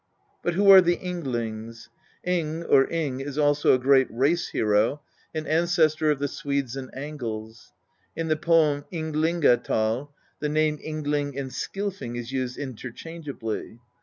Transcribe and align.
But 0.41 0.55
who 0.55 0.71
are 0.71 0.81
the 0.81 0.97
Ynglings? 0.97 1.89
Ing 2.23 2.63
or 2.63 2.85
Yng 2.89 3.19
is 3.19 3.37
also 3.37 3.75
a 3.75 3.77
great 3.77 4.07
race 4.09 4.47
hero, 4.47 5.03
and 5.31 5.45
ancestor 5.47 6.09
of 6.09 6.17
the 6.17 6.27
Swedes 6.27 6.75
and 6.75 6.89
Angles. 6.97 7.71
In 8.15 8.27
the 8.27 8.35
poem 8.35 8.85
Ynglinga 8.91 9.63
tal, 9.63 10.11
the 10.39 10.49
name 10.49 10.79
Yngling 10.79 11.37
and 11.37 11.51
Skilfing 11.53 12.15
is 12.15 12.31
used 12.31 12.57
interchangeably. 12.57 13.77